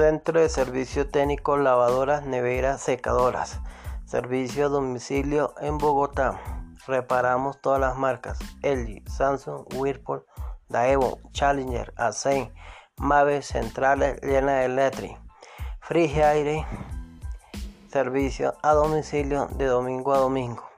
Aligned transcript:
Centro 0.00 0.40
de 0.40 0.48
Servicio 0.48 1.10
Técnico 1.10 1.58
Lavadoras, 1.58 2.24
Neveras, 2.24 2.80
Secadoras. 2.80 3.60
Servicio 4.06 4.64
a 4.64 4.68
domicilio 4.70 5.52
en 5.60 5.76
Bogotá. 5.76 6.40
Reparamos 6.86 7.60
todas 7.60 7.82
las 7.82 7.98
marcas 7.98 8.38
LG, 8.62 9.06
Samsung, 9.10 9.66
Whirlpool, 9.74 10.24
Daewoo, 10.70 11.18
Challenger, 11.32 11.92
Asen, 11.98 12.50
Mave, 12.96 13.42
Centrales, 13.42 14.18
Llena 14.22 14.64
Electric. 14.64 15.18
Frige 15.82 16.24
Aire. 16.24 16.66
Servicio 17.88 18.54
a 18.62 18.72
domicilio 18.72 19.48
de 19.58 19.66
domingo 19.66 20.14
a 20.14 20.18
domingo. 20.18 20.69